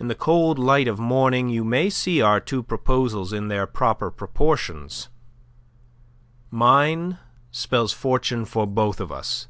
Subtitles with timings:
[0.00, 4.10] In the cold light of morning you may see our two proposals in their proper
[4.10, 5.08] proportions.
[6.50, 7.18] Mine
[7.52, 9.46] spells fortune for both of us.